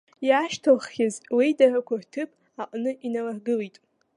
Иаашьҭылххьаз 0.27 1.15
леидарақәа 1.37 1.95
рҭыԥ 2.01 2.29
аҟны 2.61 2.91
иналыргылеит. 3.05 3.75